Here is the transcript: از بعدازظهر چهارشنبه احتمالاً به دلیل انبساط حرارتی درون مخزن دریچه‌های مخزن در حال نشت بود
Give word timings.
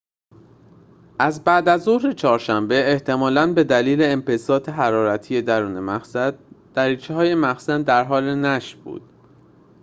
از 1.19 1.43
بعدازظهر 1.43 2.11
چهارشنبه 2.11 2.91
احتمالاً 2.91 3.53
به 3.53 3.63
دلیل 3.63 4.01
انبساط 4.01 4.69
حرارتی 4.69 5.41
درون 5.41 5.79
مخزن 5.79 6.37
دریچه‌های 6.73 7.35
مخزن 7.35 7.81
در 7.81 8.03
حال 8.03 8.35
نشت 8.35 8.75
بود 8.77 9.01